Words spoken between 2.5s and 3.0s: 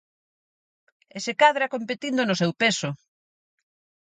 peso.